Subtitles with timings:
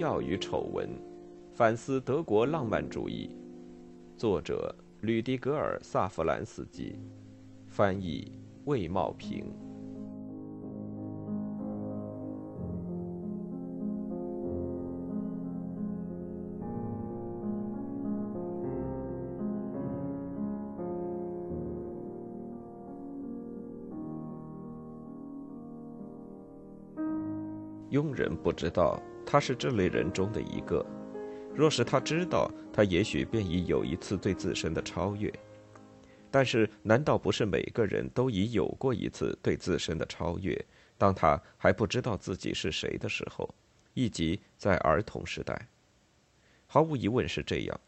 [0.00, 0.88] 荣耀与丑闻，
[1.52, 3.36] 反思德国浪漫主义。
[4.16, 6.98] 作者：吕迪格尔·萨弗兰斯基，
[7.68, 8.32] 翻译：
[8.64, 9.44] 魏茂平。
[27.90, 30.84] 庸人不知道他是这类人中的一个，
[31.54, 35.32] 若是他知道，他也许便已有一次对自身的超越。
[36.30, 40.56] 但是，难道不是每个人都已有过一次对自身的超越？
[40.96, 43.52] 当他还不知道自己是谁的时候，
[43.94, 45.68] 以及在儿童时代，
[46.66, 47.80] 毫无疑问是这样。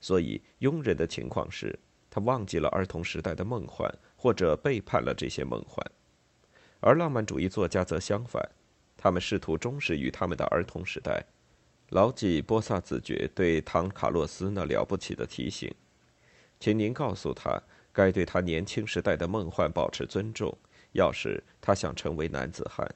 [0.00, 5.84] 所以，庸人的情况是，他忘记了儿童时代的梦幻，或者背叛了这些梦幻；
[6.80, 8.42] 而浪漫主义作家则相反。
[9.02, 11.24] 他们试图忠实于他们的儿童时代，
[11.88, 15.72] 牢记波萨子爵对唐卡洛斯那了不起的提醒，
[16.58, 17.58] 请您告诉他，
[17.94, 20.54] 该对他年轻时代的梦幻保持尊重，
[20.92, 22.86] 要是他想成为男子汉。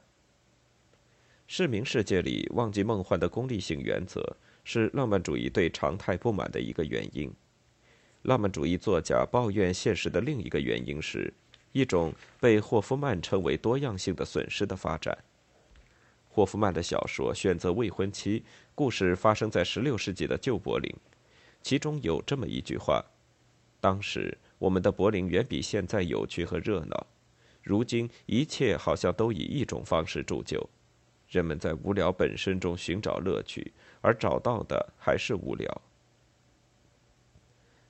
[1.47, 7.33] 市民世界里忘记梦幻的功利性原则，是浪漫主义对常态不满的一个原因。
[8.21, 11.33] 浪漫主义作家抱怨现实的另一个原因是，
[11.71, 15.17] 一种被霍夫曼称为多样性的损失的发展。
[16.35, 18.43] 霍夫曼的小说选择未婚妻，
[18.75, 20.93] 故事发生在16世纪的旧柏林，
[21.61, 23.01] 其中有这么一句话
[23.79, 27.07] ：“当时我们的柏林远比现在有趣和热闹，
[27.63, 30.69] 如今一切好像都以一种方式铸就，
[31.29, 35.81] 人们在无聊本身中寻找乐趣，而找到的还是无聊。”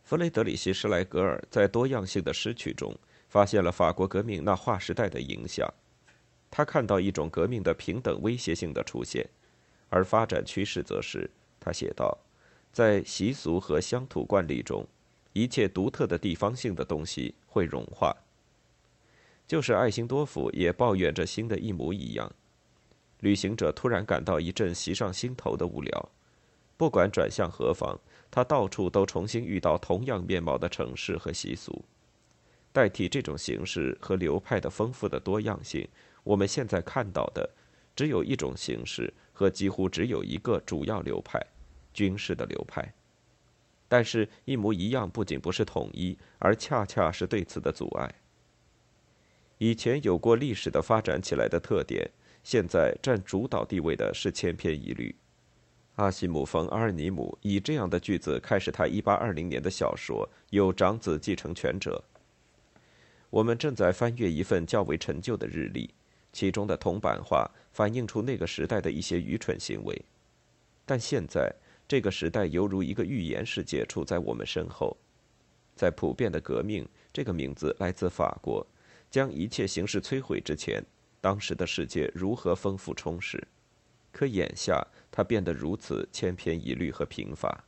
[0.05, 2.95] 弗雷德里希·施莱格尔在多样性的失去中
[3.27, 5.67] 发现了法国革命那划时代的影响。
[6.57, 9.27] 他看到一种革命的平等威胁性的出现，
[9.89, 11.29] 而发展趋势则是，
[11.59, 12.17] 他写道，
[12.71, 14.87] 在习俗和乡土惯例中，
[15.33, 18.15] 一切独特的地方性的东西会融化。
[19.45, 22.31] 就是艾辛多夫也抱怨着新的一模一样。
[23.19, 26.09] 旅行者突然感到一阵袭上心头的无聊，
[26.77, 27.99] 不管转向何方，
[28.31, 31.83] 他到处都重新遇到同样面貌的城市和习俗。
[32.71, 35.85] 代替这种形式和流派的丰富的多样性。
[36.25, 37.49] 我们现在看到的，
[37.95, 41.39] 只有一种形式和几乎只有一个主要流派——
[41.93, 42.93] 军事的流派。
[43.87, 48.11] 但是，一模一样不仅不是统一，而恰恰是对此的阻碍。
[49.59, 52.09] 以前有过历史的发展起来的特点，
[52.43, 55.15] 现在占主导地位的是千篇一律。
[55.97, 62.03] 阿西姆·冯·阿尔尼姆以这样的句子开始他1820年的小说《有长子继承权者》。
[63.29, 65.93] 我们正在翻阅一份较为陈旧的日历。
[66.35, 70.03] 其中的铜版画反映出那个时代的一些愚蠢行为，
[70.85, 71.49] 但现在
[71.87, 74.97] 这个时代犹如一个预言世界处在我们身后。
[75.77, 78.67] 在普遍的革命这个名字来自法国，
[79.09, 80.83] 将一切形式摧毁之前，
[81.21, 83.41] 当时的世界如何丰富充实？
[84.11, 87.63] 可眼下它变得如此千篇一律和贫乏。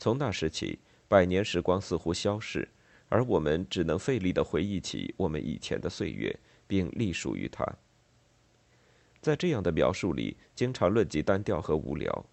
[0.00, 2.68] 从那时起，百年时光似乎消逝，
[3.08, 6.36] 而我们只能费力地回忆起我们以前的岁月。
[6.68, 7.66] 并隶属于他。
[9.20, 12.24] 在这样的描述里，经常论及单调和无聊。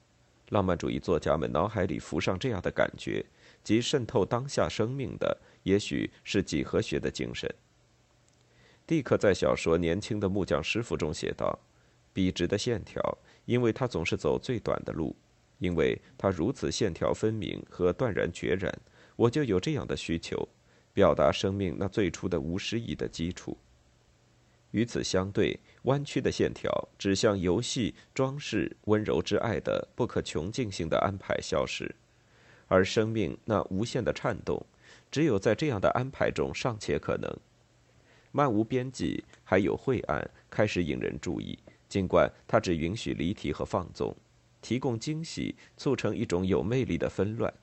[0.50, 3.26] 浪漫主义作家们脑海里浮上这样的感觉，
[3.64, 7.52] 即渗透当下生命的，也许是几何学的精神。
[8.86, 11.58] 蒂克在小说《年轻的木匠师傅》中写道
[12.14, 13.02] ：“笔直的线条，
[13.46, 15.16] 因为他总是走最短的路，
[15.58, 18.72] 因为他如此线条分明和断然决然，
[19.16, 20.48] 我就有这样的需求，
[20.94, 23.58] 表达生命那最初的无诗意的基础。”
[24.76, 26.70] 与此相对，弯曲的线条
[27.00, 31.96] 指向游戏、装饰、温柔之爱的不可穷尽性的安排消失，
[32.68, 34.62] 而生命那无限的颤动，
[35.10, 37.34] 只有在这样的安排中尚且可能。
[38.34, 41.58] 漫无边际，还有晦暗，开始引人注意，
[41.88, 44.14] 尽管它只允许离题和放纵，
[44.62, 47.54] 提供惊喜，促成一种有魅力的纷乱。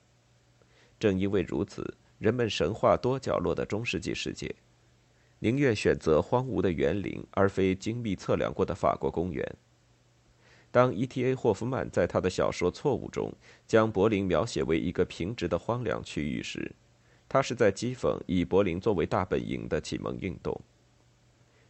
[0.98, 4.54] 正因为如此，人们神话多角落的中世纪世界。
[5.44, 9.44] 宁愿选择荒芜的园林，而非精密测量过的法国公园。
[10.70, 11.34] 当 E.T.A.
[11.34, 13.32] 霍夫曼在他的小说《错误》中
[13.66, 16.72] 将柏林描写为一个平直的荒凉区域时，
[17.28, 20.58] 他是在讥讽以柏林作为大本营的启蒙运动。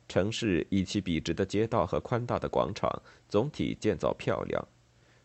[0.06, 4.62] 城市以其笔直的街道和宽大的广场，总体建造漂亮，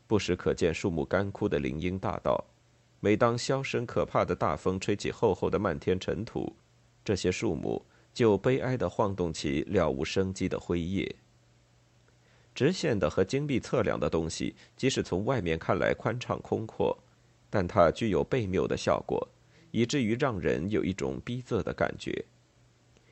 [0.08, 2.46] 不时可见树木干枯的林荫大道。
[3.02, 6.56] 每当萧声可怕的大风吹起厚厚的漫天尘土，
[7.04, 7.86] 这些树木。
[8.18, 11.16] 就悲哀地晃动起了无生机的灰叶。
[12.56, 16.98] 直线的和精密测量的东西，即使从外面看来宽敞空阔，
[17.48, 19.30] 但它具有悖谬的效果，
[19.70, 22.26] 以至于让人有一种逼仄的感觉。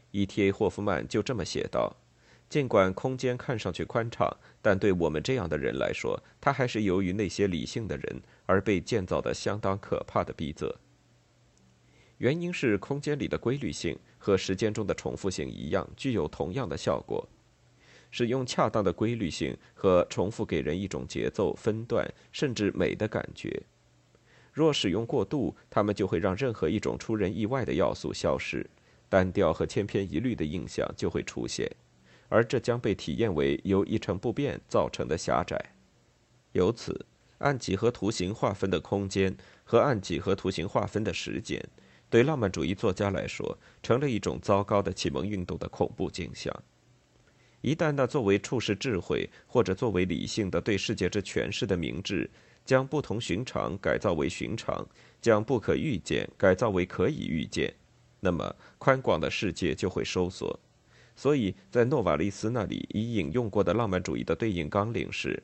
[0.09, 0.51] E.T.A.
[0.51, 1.95] 霍夫曼就这么写道
[2.49, 10.73] ：“尽管空间看上去宽敞，但对我们这样的人来说，它还是由于那些理性的人而被建造的相当可怕的逼仄。
[12.17, 17.29] 原因是空间里的规律性和时间中的重复性一样，具有同样的效果。”
[18.09, 23.61] 使用恰当的规律性和重复，给人一种节奏、分段甚至美的感觉。
[24.51, 28.67] 若使用过度，它们就会让任何一种出人意外的要素消失，
[29.09, 31.69] 单调和千篇一律的印象就会出现，
[32.27, 35.73] 而这将被体验为由一成不变造成的狭窄。
[36.53, 37.05] 由此，
[37.37, 41.63] 按几何图形划分的空间和按几何图形划分的时间，
[42.09, 46.53] 对浪漫主义作家来说，成了一种糟糕的启蒙运动的恐怖景象。
[47.61, 52.29] 一旦那作为处世智慧或者作为理性的对世界之诠释的明智，
[52.63, 54.87] 将不同寻常改造为寻常，
[55.19, 57.73] 将不可预见改造为可以预见，
[58.19, 60.59] 那么宽广的世界就会收缩。
[61.15, 65.41] 所以在诺瓦利斯那里已引用过的浪漫主义的对应纲领是：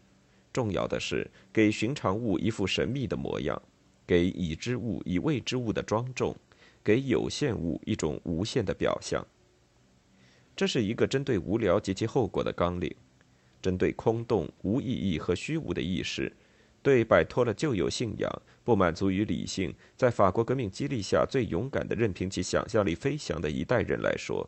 [0.53, 3.59] 重要的是给寻常物一副神秘的模样，
[4.05, 6.35] 给已知物以未知物的庄重，
[6.83, 9.25] 给有限物一种无限的表象。
[10.55, 12.93] 这是一个针对无聊及其后果的纲领，
[13.61, 16.31] 针对空洞、无意义和虚无的意识，
[16.83, 24.47] 对摆脱了旧有信仰、不满足于理性，在法国革命激励下最勇敢的任凭其想象力飞翔的一代人来说，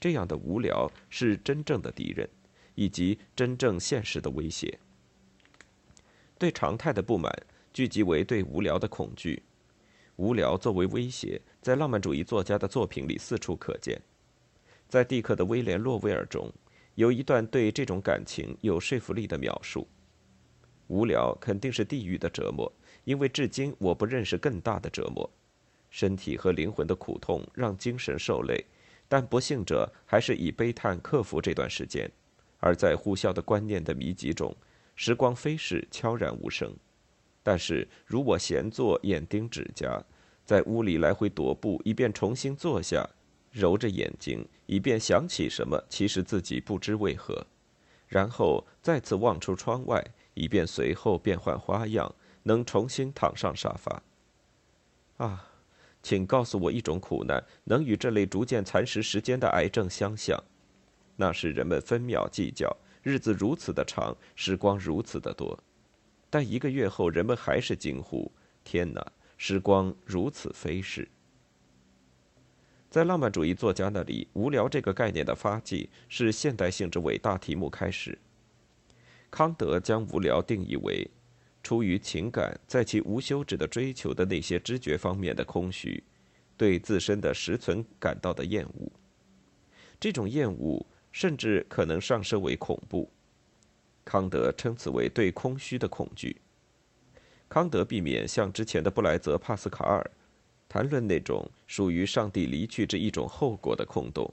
[0.00, 2.28] 这样的无聊是真正的敌人，
[2.74, 4.78] 以及真正现实的威胁。
[6.38, 7.32] 对常态的不满
[7.72, 9.42] 聚集为对无聊的恐惧，
[10.16, 14.00] 无聊作为威胁，在浪漫主义作家的作品里四处可见。
[14.88, 16.52] 在蒂克的《威廉·洛威尔》中，
[16.96, 19.88] 有一段对这种感情有说服力的描述
[20.88, 22.70] ：“无聊肯定是地狱的折磨，
[23.04, 25.28] 因为至今我不认识更大的折磨。
[25.88, 28.64] 身体和灵魂的苦痛让精神受累，
[29.08, 32.10] 但不幸者还是以悲叹克服这段时间。
[32.60, 34.54] 而在呼啸的观念的迷集中，
[34.94, 36.72] 时光飞逝，悄然无声。
[37.42, 40.02] 但是，如我闲坐，眼盯指甲，
[40.44, 43.08] 在屋里来回踱步，以便重新坐下。”
[43.52, 47.46] 揉着眼睛，以便想起什么，其实自己不知为何，
[48.08, 50.02] 然后再次望出窗外，
[50.32, 54.02] 以便随后变换花样，能重新躺上沙发。
[55.18, 55.50] 啊，
[56.02, 60.42] 请告诉我一种苦难，能与这类逐渐蚕食时间的癌症相像，
[61.16, 65.62] 那是人们分秒计较，日子如此的长，时光如此的多，
[66.32, 68.32] 但一个月后，人们还是惊呼：
[68.64, 69.06] 天哪，
[69.36, 71.06] 时光如此飞逝。
[72.88, 78.18] 在浪漫主义作家那里，无聊这个概念的发迹是现代性之伟大题目开始。
[79.30, 81.06] 康德将无聊定义为
[81.62, 86.02] 出于情感在其无休止的追求的那些知觉方面的空虚，
[86.56, 88.90] 对自身的实存感到的厌恶。
[90.00, 93.12] 这种厌恶甚至可能上升为恐怖。
[94.04, 96.36] 康德称此为对空虚的恐惧。
[97.48, 100.10] 康德避免像之前的布莱泽、帕斯卡尔。
[100.68, 104.32] 谈论那种属于上帝离去这一种后果的空洞。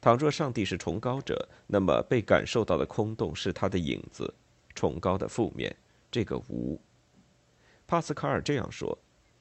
[0.00, 4.32] 倘若上帝是崇高者，那么被感受到的空洞是他的影子，
[4.74, 5.76] 崇高的负面，
[6.10, 6.80] 这个无。
[7.86, 8.96] 帕斯卡尔这样说：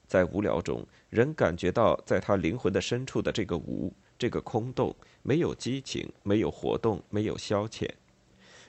[0.06, 7.90] 在无聊中，人感觉到在他灵魂的深处的这个无，这个空洞，没有激情，没有活动，没有消遣。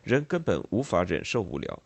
[0.06, 1.82] 人根本无法忍受无聊。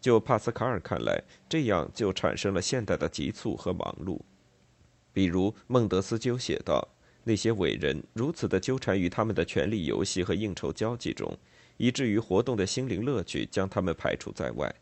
[0.00, 4.20] 就帕斯卡尔看来，这样就产生了现代的急促和忙碌。
[5.12, 6.86] 比如孟德斯鸠写道
[7.24, 11.36] ：“那些伟人如此的纠缠于他们的权力游戏和应酬交际中，
[11.76, 14.72] 以至于活动的心灵乐趣将他们排除在外。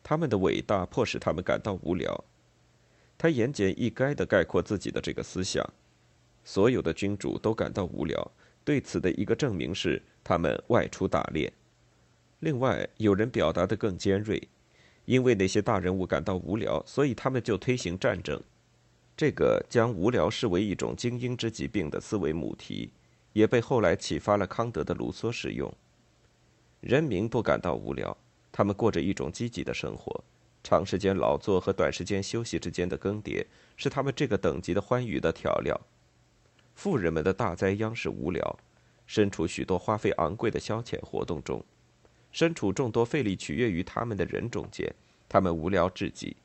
[0.00, 2.24] 他们的伟大迫使他们感到无聊。”
[3.18, 5.68] 他言简意赅地概括自己的这个思想：
[6.44, 8.30] 所有的君主都感到无聊。
[8.64, 11.52] 对此的一个证明是，他们外出打猎。
[12.44, 14.48] 另外，有人表达的更尖锐：
[15.06, 18.38] 因为那些大人物感到无聊，所以他们就推行战争。
[19.16, 22.90] 这个将无聊视为一种精英之疾病的思维母题，
[23.32, 25.72] 也被后来启发了康德的卢梭使用。
[26.82, 28.14] 人民不感到无聊，
[28.52, 30.22] 他们过着一种积极的生活。
[30.62, 33.42] 长时间劳作和短时间休息之间的更迭，
[33.74, 35.80] 是他们这个等级的欢愉的调料。
[36.74, 38.58] 富人们的大灾殃是无聊，
[39.06, 41.64] 身处许多花费昂贵的消遣活动中，
[42.34, 44.92] 身处众多费力取悦于他们的人中间，
[45.28, 46.36] 他们无聊至极。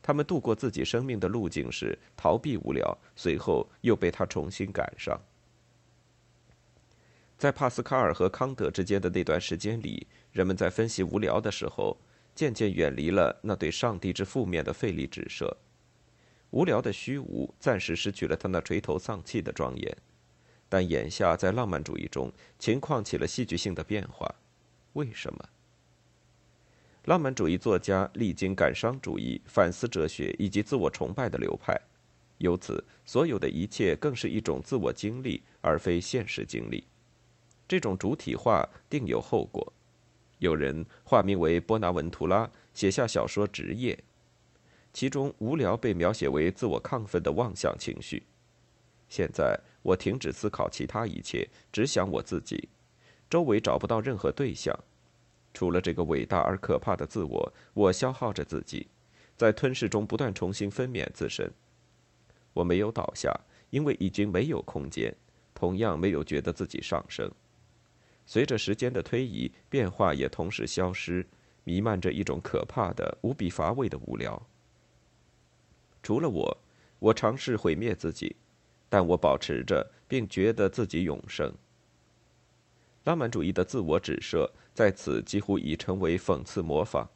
[0.00, 5.20] 他们度过自己生命的路径时，逃避无聊，随后又被他重新赶上。
[7.36, 11.98] 在帕斯卡尔和康德之间的那段时间里，人们在分析无聊的时候，
[12.32, 15.56] 渐渐远离了那对上帝之负面的费力指涉。
[16.50, 19.96] 无聊的虚无暂时失去了他那垂头丧气的庄严，
[20.68, 24.32] 但眼下在浪漫主义中，情况起了戏剧性的变化。
[24.96, 25.48] 为什么？
[27.04, 31.78] 浪漫主义作家历经感伤主义、反思哲学以及自我崇拜的流派，
[32.38, 36.82] 由此所有的一切更是一种自我经历，而非现实经历。
[37.68, 39.70] 这种主体化定有后果。
[40.38, 43.94] 有人化名为波拿文图拉，写下小说《职业》，
[44.94, 48.22] 其中无聊被描写为自我亢奋的妄想情绪。
[49.10, 52.70] 现在我停止思考其他一切，只想我自己。
[53.28, 54.78] 周围找不到任何对象，
[55.52, 58.86] 除了这个伟大而可怕的自我，我消耗着自己，
[59.36, 61.50] 在吞噬中不断重新分娩自身。
[62.52, 63.32] 我没有倒下，
[63.70, 65.14] 因为已经没有空间，
[65.54, 67.30] 同样没有觉得自己上升。
[68.24, 71.26] 随着时间的推移，变化也同时消失，
[71.64, 74.40] 弥漫着一种可怕的、无比乏味的无聊。
[76.02, 76.58] 除了我，
[76.98, 78.36] 我尝试毁灭自己，
[78.88, 81.52] 但我保持着，并觉得自己永生。
[83.06, 87.08] 浪漫主义的自我指涉在此几乎已成为讽刺模仿。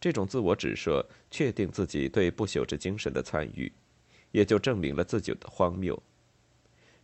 [0.00, 3.70] 这种自我指涉确定自己对不朽之精神的参与，
[4.32, 6.02] 也就证明了自己的荒谬。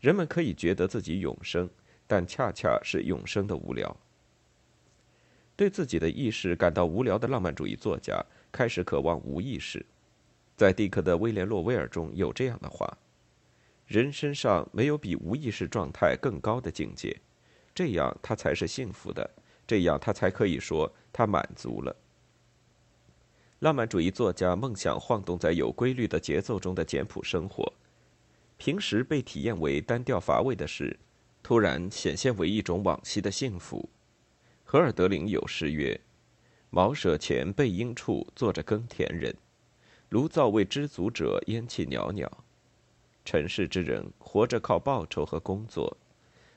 [0.01, 1.69] 人们可以觉得自己永生。
[2.05, 3.97] 但恰恰是永生的无聊。
[5.57, 9.87] 对自己的意识感到无聊的浪漫主义作家开始渴望无意识。
[10.55, 12.99] 在蒂克的《威廉·洛威尔》中有这样的话
[13.87, 17.19] ：“人身上没有比无意识状态更高的境界，
[17.75, 19.31] 这样他才是幸福的，
[19.67, 21.97] 这样他才可以说他满足了。”
[23.61, 27.73] 浪漫主义作家梦想晃动在有规律的节奏中的简朴生活，
[28.57, 30.99] 平时被体验为单调乏味的事。
[31.45, 33.89] 突然显现为一种往昔的幸福。
[34.63, 36.01] 荷尔德林有诗曰
[36.71, 39.35] ：“茅舍前背阴处坐着耕田人，
[40.11, 42.31] 炉灶为知足者烟气袅袅。
[43.25, 45.97] 尘世之人活着靠报酬和工作，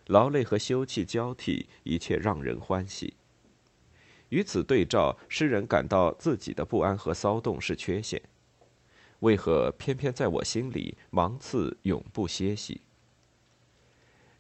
[0.08, 3.16] 劳累和休憩交替，一切让人欢喜。”
[4.30, 8.22] 与此对照，诗人感到自己的不安和骚动是缺陷。
[9.20, 12.82] 为何偏偏在我心里芒刺永不歇息？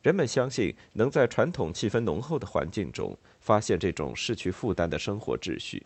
[0.01, 5.85] 人们相信能在传统气氛浓厚的环境中发现这种失去负担的生活秩序。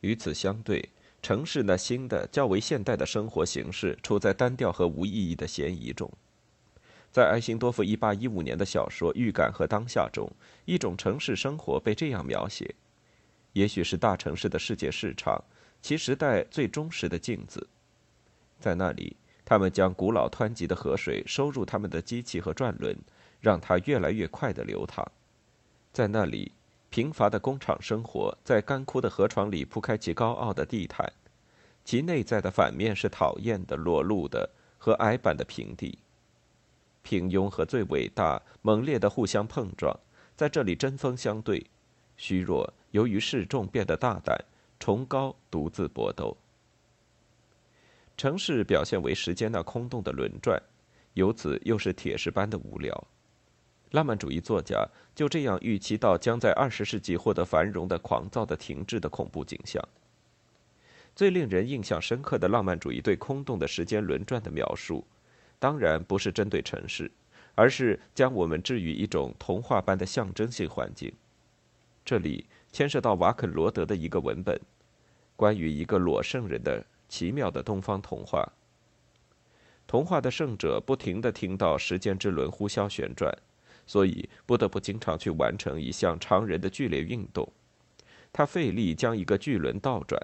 [0.00, 0.86] 与此相对，
[1.22, 6.10] 城市那新的、较为现代的生活形式处在单调和无意义的嫌疑中。
[7.14, 10.28] 在埃辛多夫1815年的小说《预感和当下》中，
[10.64, 12.74] 一种城市生活被这样描写：
[13.52, 15.40] 也许是大城市的世界市场，
[15.80, 17.68] 其时代最忠实的镜子。
[18.58, 22.98] 在那里，他们将古老湍急的河水收入他们的机器和转轮。
[23.40, 25.06] 让它越来越快地流淌，
[25.92, 26.50] 在那里，
[26.88, 31.12] 贫乏的工厂生活在干枯的河床里铺开其高傲的地毯，
[31.84, 35.98] 其内在的反面是讨厌的、裸露的和矮板的平地。
[37.04, 39.96] 平庸和最伟大猛烈的互相碰撞，
[40.34, 41.64] 在这里针锋相对，
[42.16, 44.36] 虚弱由于示众变得大胆，
[44.80, 46.36] 崇高独自搏斗。
[48.16, 50.60] 城市表现为时间那空洞的轮转，
[51.12, 53.06] 由此又是铁石般的无聊。
[53.90, 54.84] 浪漫主义作家
[55.14, 59.80] 就这样预期到将在二十世纪获得繁荣的狂躁的停滞的恐怖景象。
[61.14, 65.06] 最令人印象深刻的浪漫主义对空洞的时间轮转的描述，
[65.64, 67.10] 当然不是针对城市，
[67.54, 71.10] 而是将我们置于一种童话般的象征性环境。
[72.04, 74.60] 这里牵涉到瓦肯罗德的一个文本，
[75.36, 78.46] 关于一个裸圣人的奇妙的东方童话。
[79.86, 83.34] 童话的圣者不停地听到时间之轮呼啸旋转。
[83.86, 87.50] 所以不得不经常去完成一项常人的剧烈运动，
[88.34, 90.20] 他费力将一个巨轮倒转。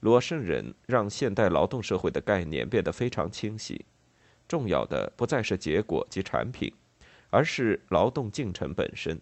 [0.00, 3.86] 裸圣人让现代劳动社会的概念变得非常清晰，
[4.48, 6.72] 重要的不再是结果及产品，
[7.30, 9.20] 而是劳动进程本身。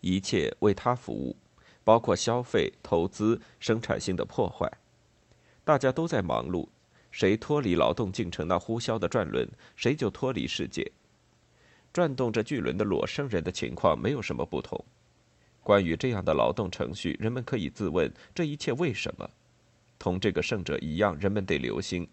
[0.00, 1.36] 一切为他服务，
[1.82, 4.70] 包括消费、投资、生产性的破坏。
[5.64, 6.68] 大家都在忙碌，
[7.10, 10.92] 谁脱离劳动进程那呼啸的转轮，谁就脱离世界。
[11.92, 14.84] 转动着巨轮的裸圣人的情况没有什么不同。
[15.62, 19.28] 关于这样的劳动程序，人们可以自问：这一切为什么？
[19.98, 22.06] 同这个圣者一样，人们得留心，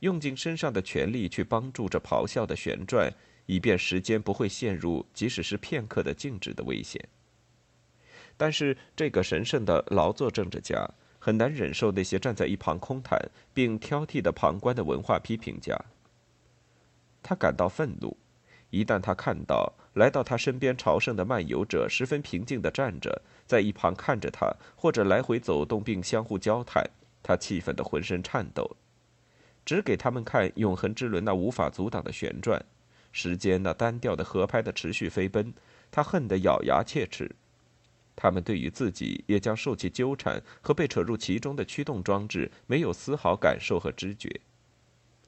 [0.00, 3.12] 用尽身上的全力去帮助着咆哮的旋转，
[3.46, 7.00] 以便时间不会陷入即使是片刻的静止的危险。
[8.36, 13.18] 但是，这个神圣的劳作政治家很难忍受那些站在一旁空谈
[13.52, 15.78] 并挑剔的旁观的文化批评家。
[17.22, 18.16] 他感到愤怒。
[18.70, 26.84] 一旦他看到来到他身边朝圣的漫游者十分平静地站着，在一旁看着他，或者来回走动并相互交谈，
[27.22, 28.68] 他气愤得浑身颤抖。
[29.64, 32.64] 只给他们看永恒之轮那无法阻挡的旋转，
[33.12, 35.52] 时间那单调的合拍的持续飞奔，
[35.90, 37.30] 他恨得咬牙切齿。
[38.16, 44.40] 他们对于自己也将受其纠缠和被扯入其中的驱动装置没有丝毫感受和知觉。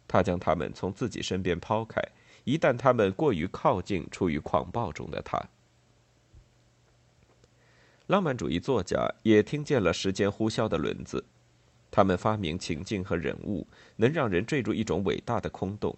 [0.06, 2.00] 他将他们从自己身边抛开。
[2.44, 5.36] 一旦他们过于靠近处于狂暴中的他，
[8.06, 11.24] 浪漫主义作家也听见了时间呼啸的轮子。
[11.96, 15.96] 他们发明情境和人物，能让人坠入一种伟大的空洞，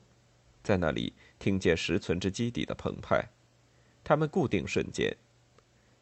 [0.63, 3.29] 在那里听见实存之基底的澎湃。
[4.05, 5.13] 他们固定瞬间，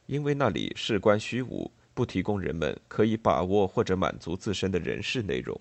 [0.04, 5.58] 因为那里事关虚无，不提供人们可以把握或者满足自身的人事内容。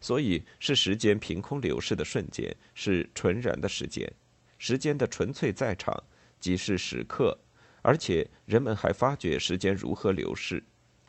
[0.00, 4.10] 所以是时间凭空流逝的瞬间，是纯然的时间，
[4.56, 6.02] 时间的纯粹在场，
[6.40, 7.38] 即是时刻，
[7.82, 10.64] 而且人们还发觉时间如何流逝，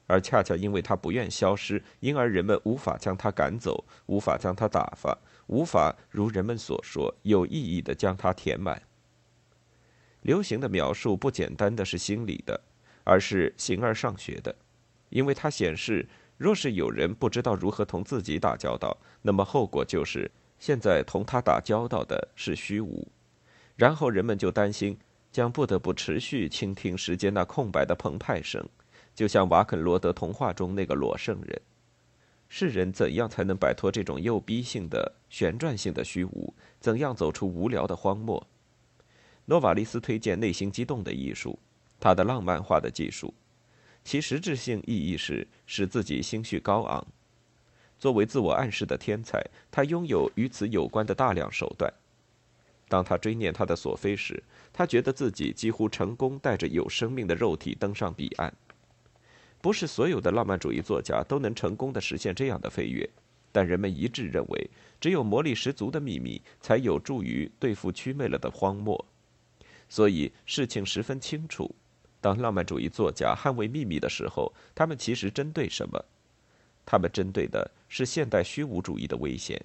[0.07, 8.81] 而恰恰因为它不愿消失，因而人们无法将它赶走，无法将它打发，无法如人们所说有意义的将它填满。
[10.21, 12.59] 流行的描述不简单的是心理的，
[13.03, 14.55] 而是形而上学的，
[15.09, 16.07] 因为它显示。
[16.39, 23.07] 若是有人不知道如何同自己打交道，那么后果就是现在同他打交道的是虚无。
[23.75, 24.95] 然后人们就担心，
[25.31, 28.63] 将不得不持续倾听时间那空白的澎湃声，
[29.17, 31.59] 就像瓦肯罗德童话中那个裸圣人。
[32.47, 36.53] 世人怎样才能摆脱这种诱逼性的旋转性的虚无？
[36.79, 38.45] 怎样走出无聊的荒漠？
[39.45, 41.57] 诺瓦利斯推荐内心激动的艺术，
[41.99, 43.33] 他的浪漫化的技术。
[44.03, 47.07] 其实质性意义是使自己心绪高昂。
[47.97, 51.91] 作为自我暗示的天才，他拥有与此有关的大量手段。
[52.87, 58.53] 当他追念他的索菲时，他觉得自己几乎成功带着有生命的肉体登上彼岸。
[59.61, 63.09] 不是所有的浪漫主义作家都能成功的实现这样的飞跃，
[63.51, 69.03] 但人们一致认为，只有魔力十足的秘密才有助于对付祛魅了的荒漠。
[69.89, 71.73] 所以事情十分清楚。
[72.19, 76.03] 当浪漫主义作家捍卫秘密的时候，他们其实针对什么？
[76.85, 79.63] 他们针对的是现代虚无主义的危险。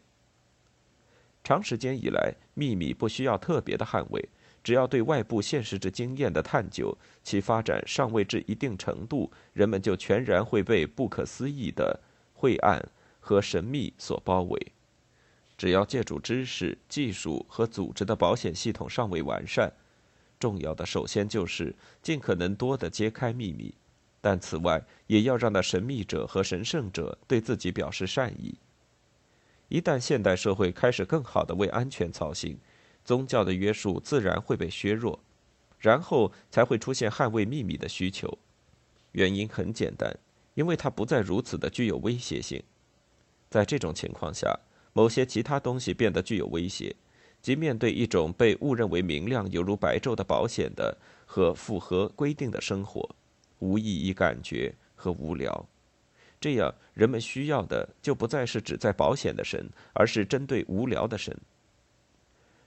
[1.42, 4.28] 长时间以来，秘密不需要特别的捍卫，
[4.62, 11.98] 只要对外部现实之经验的探究，其发展尚未至一定程度，人们就全然会被不可思议的
[12.34, 14.72] 晦暗和神秘所包围。
[15.58, 19.72] 只要借助知识、技术和组织的保险系统尚未完善。
[20.40, 23.72] 重要的首先就是尽可能多的揭开秘密，
[24.20, 28.56] 但此外也要让那神秘者和神圣者对自己表示善意。
[29.68, 32.58] 一旦现代社会开始更好的为安全操心，
[33.04, 35.18] 宗教的约束自然会被削弱，
[35.78, 38.38] 然后才会出现捍卫秘密的需求。
[39.12, 40.16] 原因很简单，
[40.54, 42.62] 因为它不再如此的具有威胁性。
[43.50, 44.58] 在这种情况下，
[44.92, 46.94] 某些其他东西变得具有威胁。
[47.42, 53.16] 即面对一种被误认为明亮犹如白昼的保险的和符合规定的生活，
[53.58, 55.66] 无意义感觉和无聊，
[56.40, 61.36] 这样人们需要的就不再是只在保险的神，而是针对无聊的神。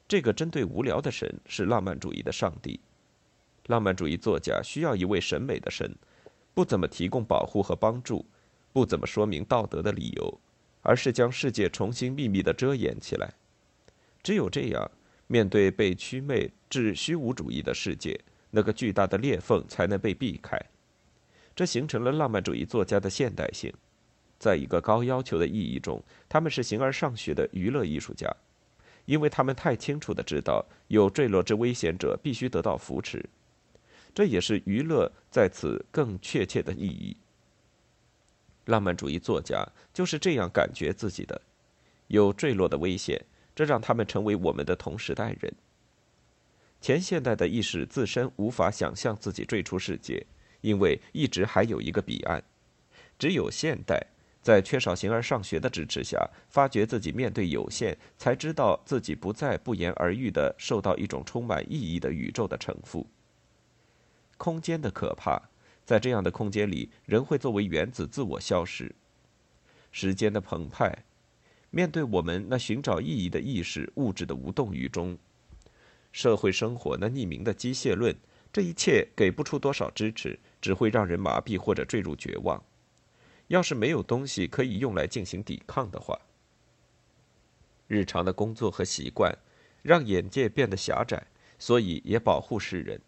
[0.07, 2.79] 这个针对无聊的神是浪漫主义的上帝。
[3.67, 5.95] 浪漫主义作家需要一位审美的神，
[6.53, 8.23] 不怎么提供保护和帮助，
[8.71, 10.39] 不怎么说明道德的理由，
[10.83, 13.33] 而是将世界重新秘密的遮掩起来。
[14.21, 14.91] 只有这样，
[15.25, 18.19] 面对被祛魅至虚无主义的世界，
[18.51, 20.59] 那个巨大的裂缝才能被避开。
[21.55, 23.73] 这形成了浪漫主义作家的现代性。
[24.37, 28.29] 在一个高要求的意义中，他们是形而上学的娱乐艺术家，
[29.05, 33.23] 因为他们太清楚的知道，有坠落之危险者必须得到扶持。
[34.13, 37.17] 这也是娱乐在此更确切的意义。
[38.65, 41.41] 浪漫主义作家就是这样感觉自己的：
[42.07, 43.25] 有坠落的危险。
[43.55, 45.53] 这让他们成为我们的同时代人。
[46.81, 50.25] 前现代的意识自身无法想象自己坠出世界，
[50.59, 52.43] 因为一直还有一个彼岸。
[53.17, 54.07] 只有现代，
[54.45, 63.08] 在缺少形而上学的支持下，发觉自己面对有限，才知道自己不再不言而喻的受到一种充满意义的宇宙的承负。
[64.38, 65.41] 空间的可怕，
[65.84, 68.93] 在这样的空间里，人会作为原子自我消失。
[69.91, 70.95] 时间的澎湃。
[71.71, 75.17] 面对我们那寻找意义的意识物质的无动于衷，
[76.12, 78.15] 社会生活那匿名的机械论，
[78.53, 82.63] 这一切给不出多少支持，只会让人麻痹或者坠入绝望。
[83.47, 86.19] 要是没有东西可以用来进行抵抗的话，
[87.88, 89.38] 日常的工作和习惯，
[89.84, 91.27] 让眼界变得狭窄，
[91.60, 92.99] 所以也保护世人。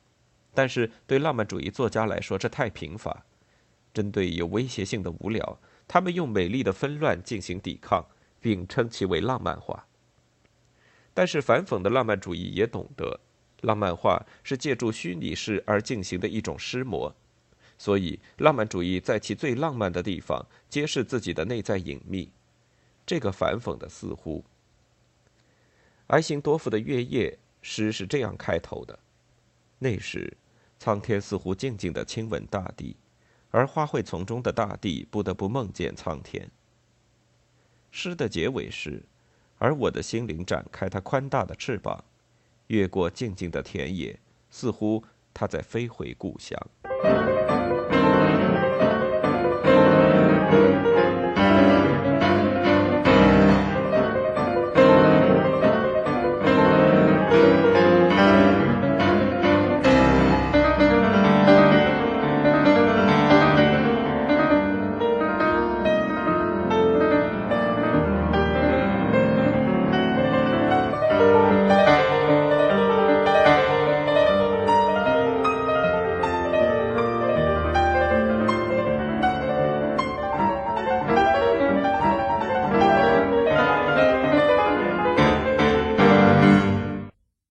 [0.54, 3.26] 但是对浪漫主义作家来说，这太贫乏。
[3.94, 8.06] 针对有威胁性的无聊，他们用美丽的纷乱进行抵抗，
[8.40, 9.88] 并称其为浪漫化。
[11.16, 13.20] 但是反讽的浪漫主义也懂得，
[13.62, 17.16] 浪漫化是借助虚拟式而进行的一种施魔。
[17.78, 22.32] 所以，浪漫主义在其最浪漫的地方揭示自己的内在隐秘。
[23.06, 24.44] 这个反讽的似乎。
[26.08, 28.98] 埃辛多夫的《月夜》诗是这样开头的：
[29.80, 30.36] 那时，
[30.80, 32.96] 苍天似乎静静地亲吻大地，
[33.52, 36.50] 而花卉丛中的大地不得不梦见苍天。
[37.92, 39.04] 诗的结尾是：
[39.58, 42.04] 而我的心灵展开它宽大的翅膀，
[42.68, 46.60] 越过静静的田野，似乎它在飞回故乡。